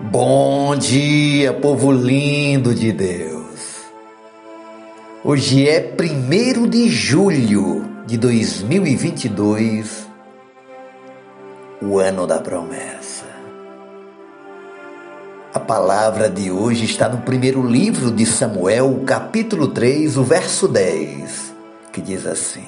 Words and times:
Bom 0.00 0.74
dia, 0.74 1.52
povo 1.52 1.92
lindo 1.92 2.74
de 2.74 2.90
Deus. 2.90 3.84
Hoje 5.22 5.68
é 5.68 5.94
1 5.96 6.66
de 6.68 6.88
julho 6.88 7.88
de 8.04 8.18
2022, 8.18 10.08
o 11.80 12.00
ano 12.00 12.26
da 12.26 12.40
promessa. 12.40 13.24
A 15.54 15.60
palavra 15.60 16.28
de 16.28 16.50
hoje 16.50 16.84
está 16.86 17.08
no 17.08 17.18
primeiro 17.18 17.64
livro 17.64 18.10
de 18.10 18.26
Samuel, 18.26 19.04
capítulo 19.06 19.68
3, 19.68 20.16
o 20.16 20.24
verso 20.24 20.66
10, 20.66 21.54
que 21.92 22.02
diz 22.02 22.26
assim: 22.26 22.66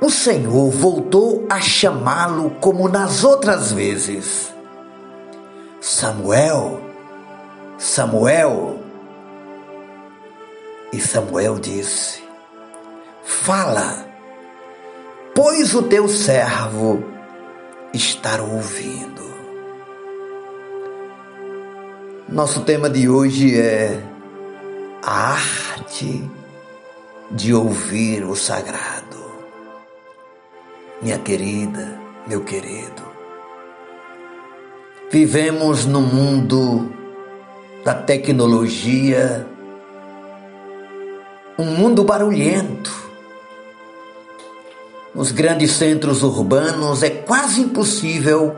O 0.00 0.08
Senhor 0.08 0.70
voltou 0.70 1.46
a 1.50 1.60
chamá-lo 1.60 2.50
como 2.60 2.88
nas 2.88 3.24
outras 3.24 3.72
vezes 3.72 4.59
Samuel, 6.00 6.80
Samuel. 7.76 8.80
E 10.94 10.98
Samuel 10.98 11.58
disse: 11.58 12.24
Fala, 13.22 14.08
pois 15.34 15.74
o 15.74 15.82
teu 15.82 16.08
servo 16.08 17.04
está 17.92 18.40
ouvindo. 18.40 19.30
Nosso 22.30 22.64
tema 22.64 22.88
de 22.88 23.06
hoje 23.06 23.60
é 23.60 24.02
a 25.02 25.32
arte 25.32 26.26
de 27.30 27.52
ouvir 27.52 28.24
o 28.24 28.34
sagrado. 28.34 29.20
Minha 31.02 31.18
querida, 31.18 32.00
meu 32.26 32.42
querido, 32.42 33.09
Vivemos 35.12 35.86
no 35.86 36.00
mundo 36.00 36.88
da 37.84 37.92
tecnologia, 37.92 39.44
um 41.58 41.64
mundo 41.64 42.04
barulhento. 42.04 42.92
Nos 45.12 45.32
grandes 45.32 45.72
centros 45.72 46.22
urbanos 46.22 47.02
é 47.02 47.10
quase 47.10 47.60
impossível 47.60 48.56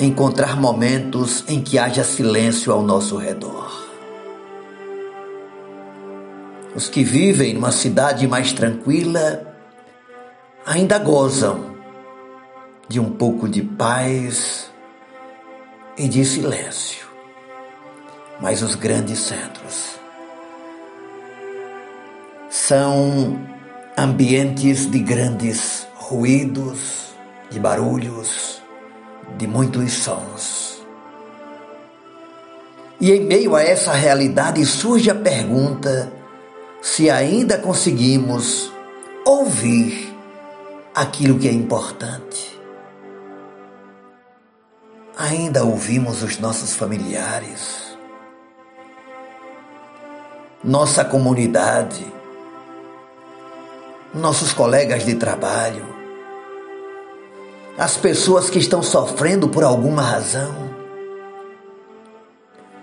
encontrar 0.00 0.58
momentos 0.58 1.44
em 1.46 1.60
que 1.60 1.78
haja 1.78 2.02
silêncio 2.02 2.72
ao 2.72 2.80
nosso 2.80 3.18
redor. 3.18 3.86
Os 6.74 6.88
que 6.88 7.04
vivem 7.04 7.52
numa 7.52 7.70
cidade 7.70 8.26
mais 8.26 8.54
tranquila 8.54 9.54
ainda 10.64 10.98
gozam 10.98 11.74
de 12.88 12.98
um 12.98 13.10
pouco 13.10 13.46
de 13.46 13.60
paz 13.60 14.72
e 15.96 16.08
de 16.08 16.24
silêncio. 16.24 17.06
Mas 18.40 18.62
os 18.62 18.74
grandes 18.74 19.18
centros 19.20 19.98
são 22.50 23.38
ambientes 23.96 24.90
de 24.90 24.98
grandes 24.98 25.86
ruídos, 25.94 27.14
de 27.50 27.60
barulhos, 27.60 28.62
de 29.38 29.46
muitos 29.46 29.92
sons. 29.92 30.84
E 33.00 33.12
em 33.12 33.24
meio 33.24 33.54
a 33.54 33.62
essa 33.62 33.92
realidade 33.92 34.64
surge 34.64 35.10
a 35.10 35.14
pergunta 35.14 36.12
se 36.80 37.10
ainda 37.10 37.58
conseguimos 37.58 38.72
ouvir 39.24 40.14
aquilo 40.94 41.38
que 41.38 41.48
é 41.48 41.52
importante 41.52 42.53
ainda 45.16 45.64
ouvimos 45.64 46.22
os 46.22 46.38
nossos 46.38 46.74
familiares, 46.74 47.96
nossa 50.62 51.04
comunidade, 51.04 52.04
nossos 54.12 54.52
colegas 54.52 55.04
de 55.04 55.14
trabalho, 55.14 55.86
as 57.78 57.96
pessoas 57.96 58.50
que 58.50 58.58
estão 58.58 58.82
sofrendo 58.82 59.48
por 59.48 59.64
alguma 59.64 60.02
razão. 60.02 60.54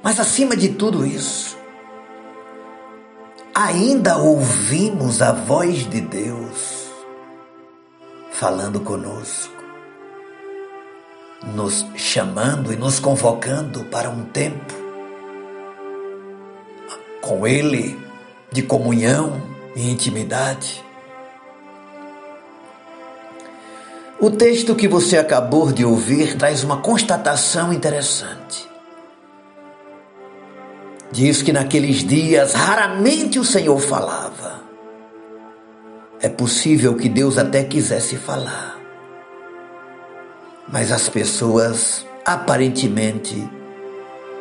Mas 0.04 0.20
acima 0.20 0.56
de 0.56 0.70
tudo 0.70 1.06
isso, 1.06 1.58
ainda 3.54 4.18
ouvimos 4.18 5.22
a 5.22 5.32
voz 5.32 5.90
de 5.90 6.02
Deus 6.02 6.90
falando 8.32 8.80
conosco 8.80 9.61
nos 11.44 11.86
chamando 11.96 12.72
e 12.72 12.76
nos 12.76 13.00
convocando 13.00 13.84
para 13.86 14.10
um 14.10 14.24
tempo 14.26 14.74
com 17.22 17.48
Ele 17.48 18.00
de 18.52 18.62
comunhão 18.62 19.42
e 19.76 19.90
intimidade. 19.90 20.84
O 24.20 24.30
texto 24.30 24.76
que 24.76 24.88
você 24.88 25.18
acabou 25.18 25.72
de 25.72 25.84
ouvir 25.84 26.38
traz 26.38 26.64
uma 26.64 26.78
constatação 26.78 27.74
interessante. 27.74 28.70
Diz 31.12 31.42
que 31.42 31.52
naqueles 31.52 32.04
dias 32.04 32.54
raramente 32.54 33.40
o 33.40 33.44
Senhor 33.44 33.80
falava. 33.80 34.62
É 36.20 36.30
possível 36.30 36.96
que 36.96 37.10
Deus 37.10 37.38
até 37.38 37.64
quisesse 37.64 38.16
falar 38.16 38.81
mas 40.68 40.92
as 40.92 41.10
pessoas 41.10 42.06
aparentemente 42.26 43.50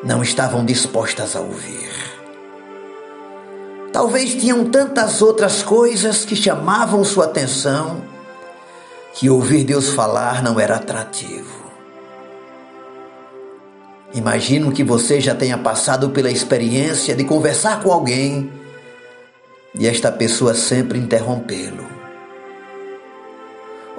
não 0.02 0.22
estavam 0.22 0.64
dispostas 0.64 1.36
a 1.36 1.40
ouvir. 1.40 1.90
Talvez 3.92 4.34
tinham 4.34 4.64
tantas 4.70 5.20
outras 5.20 5.62
coisas 5.62 6.24
que 6.24 6.36
chamavam 6.36 7.04
sua 7.04 7.24
atenção 7.24 8.02
que 9.14 9.28
ouvir 9.28 9.64
Deus 9.64 9.90
falar 9.90 10.42
não 10.42 10.60
era 10.60 10.76
atrativo. 10.76 11.60
Imagino 14.14 14.72
que 14.72 14.82
você 14.82 15.20
já 15.20 15.34
tenha 15.34 15.58
passado 15.58 16.10
pela 16.10 16.30
experiência 16.30 17.14
de 17.14 17.24
conversar 17.24 17.82
com 17.82 17.92
alguém 17.92 18.50
e 19.74 19.86
esta 19.86 20.10
pessoa 20.10 20.54
sempre 20.54 20.98
interrompê-lo 20.98 21.99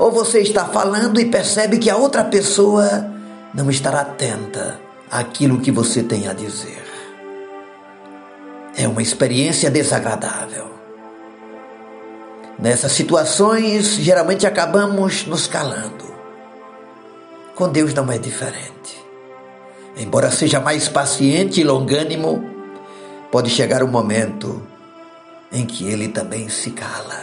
ou 0.01 0.11
você 0.11 0.39
está 0.39 0.65
falando 0.65 1.21
e 1.21 1.25
percebe 1.25 1.77
que 1.77 1.87
a 1.87 1.95
outra 1.95 2.23
pessoa 2.23 3.05
não 3.53 3.69
estará 3.69 4.01
atenta 4.01 4.79
àquilo 5.11 5.61
que 5.61 5.71
você 5.71 6.01
tem 6.01 6.27
a 6.27 6.33
dizer. 6.33 6.83
É 8.75 8.87
uma 8.87 9.03
experiência 9.03 9.69
desagradável. 9.69 10.71
Nessas 12.57 12.93
situações, 12.93 13.93
geralmente 13.97 14.47
acabamos 14.47 15.27
nos 15.27 15.45
calando. 15.45 16.11
Com 17.53 17.69
Deus 17.69 17.93
não 17.93 18.11
é 18.11 18.17
diferente. 18.17 19.05
Embora 19.95 20.31
seja 20.31 20.59
mais 20.59 20.89
paciente 20.89 21.61
e 21.61 21.63
longânimo, 21.63 22.43
pode 23.31 23.51
chegar 23.51 23.83
o 23.83 23.85
um 23.85 23.91
momento 23.91 24.63
em 25.51 25.63
que 25.63 25.87
ele 25.87 26.07
também 26.07 26.49
se 26.49 26.71
cala 26.71 27.21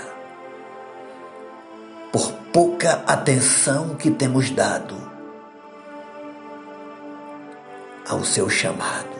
por 2.12 2.32
pouca 2.58 3.04
atenção 3.06 3.94
que 3.94 4.10
temos 4.10 4.50
dado 4.50 4.96
ao 8.08 8.24
seu 8.24 8.50
chamado, 8.50 9.14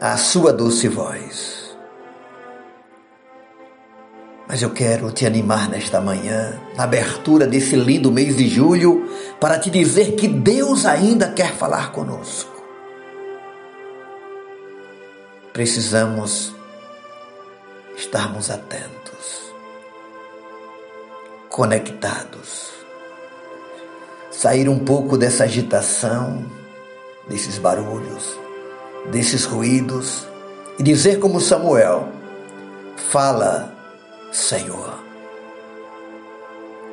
à 0.00 0.16
sua 0.16 0.50
doce 0.50 0.88
voz. 0.88 1.76
Mas 4.48 4.62
eu 4.62 4.70
quero 4.70 5.12
te 5.12 5.26
animar 5.26 5.68
nesta 5.68 6.00
manhã, 6.00 6.58
na 6.74 6.84
abertura 6.84 7.46
desse 7.46 7.76
lindo 7.76 8.10
mês 8.10 8.34
de 8.34 8.48
julho, 8.48 9.06
para 9.38 9.58
te 9.58 9.68
dizer 9.68 10.12
que 10.12 10.26
Deus 10.26 10.86
ainda 10.86 11.32
quer 11.32 11.52
falar 11.52 11.92
conosco. 11.92 12.64
Precisamos 15.52 16.54
estarmos 17.94 18.50
atentos 18.50 19.03
conectados. 21.54 22.72
Sair 24.28 24.68
um 24.68 24.80
pouco 24.80 25.16
dessa 25.16 25.44
agitação, 25.44 26.44
desses 27.28 27.58
barulhos, 27.58 28.36
desses 29.12 29.44
ruídos 29.44 30.26
e 30.80 30.82
dizer 30.82 31.20
como 31.20 31.40
Samuel: 31.40 32.08
Fala, 33.08 33.72
Senhor, 34.32 34.98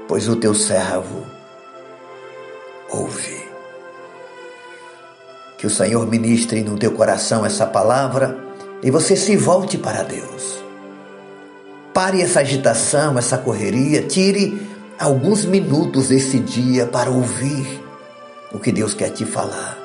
pois 0.08 0.28
o 0.28 0.36
teu 0.36 0.54
servo 0.54 1.26
ouve. 2.88 3.50
Que 5.58 5.66
o 5.66 5.72
Senhor 5.72 6.06
ministre 6.06 6.62
no 6.62 6.78
teu 6.78 6.92
coração 6.92 7.44
essa 7.44 7.66
palavra 7.66 8.38
e 8.84 8.92
você 8.92 9.16
se 9.16 9.36
volte 9.36 9.80
para 9.80 10.04
Deus. 10.04 10.62
Pare 11.94 12.22
essa 12.22 12.40
agitação, 12.40 13.18
essa 13.18 13.38
correria, 13.38 14.04
tire 14.04 14.66
alguns 14.98 15.44
minutos 15.44 16.08
desse 16.08 16.40
dia 16.40 16.86
para 16.86 17.10
ouvir 17.10 17.82
o 18.54 18.60
que 18.60 18.72
Deus 18.72 18.94
quer 18.94 19.10
te 19.10 19.26
falar, 19.26 19.78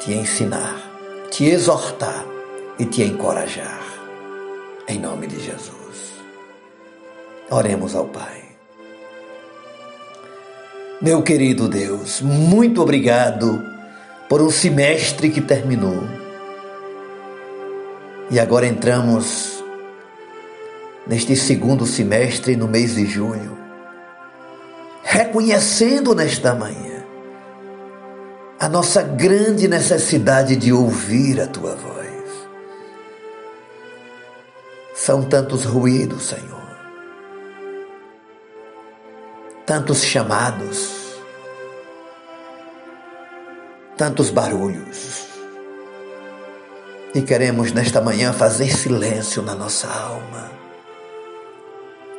te 0.00 0.12
ensinar, 0.12 0.82
te 1.30 1.46
exortar 1.46 2.26
e 2.78 2.84
te 2.84 3.02
encorajar. 3.02 3.82
Em 4.86 4.98
nome 4.98 5.26
de 5.26 5.38
Jesus. 5.38 6.14
Oremos 7.50 7.94
ao 7.94 8.06
Pai. 8.06 8.42
Meu 11.00 11.22
querido 11.22 11.68
Deus, 11.68 12.20
muito 12.20 12.82
obrigado 12.82 13.62
por 14.28 14.42
um 14.42 14.50
semestre 14.50 15.30
que 15.30 15.40
terminou. 15.40 16.02
E 18.30 18.38
agora 18.38 18.66
entramos 18.66 19.57
neste 21.08 21.34
segundo 21.34 21.86
semestre, 21.86 22.54
no 22.54 22.68
mês 22.68 22.94
de 22.94 23.06
junho, 23.06 23.56
reconhecendo 25.02 26.14
nesta 26.14 26.54
manhã 26.54 27.02
a 28.60 28.68
nossa 28.68 29.02
grande 29.02 29.66
necessidade 29.66 30.54
de 30.54 30.72
ouvir 30.72 31.40
a 31.40 31.46
tua 31.46 31.74
voz. 31.74 31.98
São 34.94 35.22
tantos 35.22 35.64
ruídos, 35.64 36.24
Senhor, 36.24 36.76
tantos 39.64 40.02
chamados, 40.02 41.14
tantos 43.96 44.28
barulhos. 44.28 45.26
E 47.14 47.22
queremos 47.22 47.72
nesta 47.72 48.02
manhã 48.02 48.34
fazer 48.34 48.68
silêncio 48.76 49.40
na 49.40 49.54
nossa 49.54 49.88
alma 49.88 50.58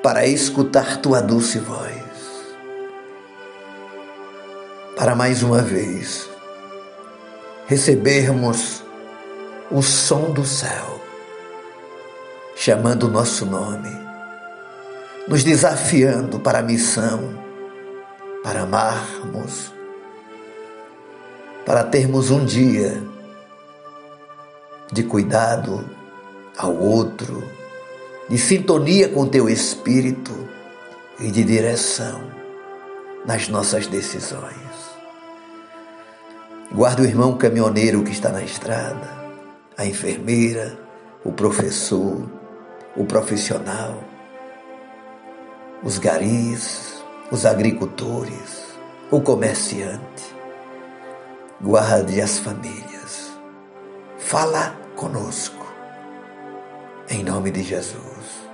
para 0.01 0.25
escutar 0.25 0.97
tua 0.97 1.21
doce 1.21 1.59
voz. 1.59 1.99
Para 4.95 5.15
mais 5.15 5.43
uma 5.43 5.61
vez 5.61 6.29
recebermos 7.67 8.83
o 9.69 9.81
som 9.81 10.31
do 10.31 10.43
céu, 10.43 10.99
chamando 12.55 13.03
o 13.03 13.11
nosso 13.11 13.45
nome, 13.45 13.95
nos 15.27 15.43
desafiando 15.43 16.39
para 16.39 16.59
a 16.59 16.63
missão, 16.63 17.37
para 18.43 18.61
amarmos, 18.61 19.71
para 21.65 21.83
termos 21.83 22.31
um 22.31 22.43
dia 22.43 23.03
de 24.91 25.03
cuidado 25.03 25.87
ao 26.57 26.75
outro, 26.75 27.43
de 28.29 28.37
sintonia 28.37 29.09
com 29.09 29.27
teu 29.27 29.49
espírito 29.49 30.31
e 31.19 31.31
de 31.31 31.43
direção 31.43 32.21
nas 33.25 33.47
nossas 33.47 33.87
decisões. 33.87 34.53
Guarda 36.71 37.01
o 37.01 37.05
irmão 37.05 37.35
caminhoneiro 37.35 38.03
que 38.03 38.11
está 38.11 38.29
na 38.29 38.43
estrada, 38.43 39.09
a 39.75 39.85
enfermeira, 39.85 40.77
o 41.25 41.31
professor, 41.31 42.29
o 42.95 43.03
profissional, 43.03 44.03
os 45.83 45.97
garis, 45.97 47.03
os 47.31 47.45
agricultores, 47.45 48.67
o 49.09 49.19
comerciante. 49.19 50.35
Guarde 51.61 52.21
as 52.21 52.37
famílias. 52.37 53.31
Fala 54.17 54.77
conosco. 54.95 55.58
Em 57.11 57.23
nome 57.23 57.49
de 57.49 57.63
Jesus. 57.63 58.47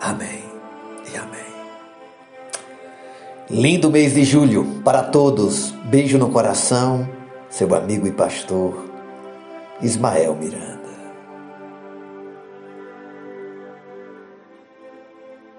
Amém 0.00 0.42
e 1.12 1.16
amém. 1.18 1.38
Lindo 3.50 3.90
mês 3.90 4.14
de 4.14 4.24
julho 4.24 4.80
para 4.82 5.02
todos. 5.02 5.72
Beijo 5.84 6.16
no 6.16 6.30
coração. 6.30 7.06
Seu 7.50 7.74
amigo 7.74 8.06
e 8.06 8.12
pastor 8.12 8.86
Ismael 9.82 10.34
Miranda. 10.34 10.77